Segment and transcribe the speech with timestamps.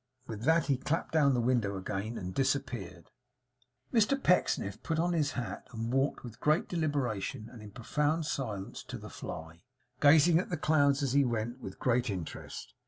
[0.25, 3.11] With that he clapped down the window again, and disappeared.
[3.93, 8.81] Mr Pecksniff put on his hat, and walked with great deliberation and in profound silence
[8.85, 9.61] to the fly,
[9.99, 12.73] gazing at the clouds as he went, with great interest.